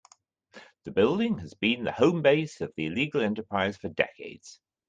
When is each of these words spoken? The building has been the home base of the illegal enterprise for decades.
The 0.85 0.89
building 0.89 1.37
has 1.37 1.53
been 1.53 1.83
the 1.83 1.91
home 1.91 2.23
base 2.23 2.59
of 2.61 2.73
the 2.75 2.87
illegal 2.87 3.21
enterprise 3.21 3.77
for 3.77 3.89
decades. 3.89 4.59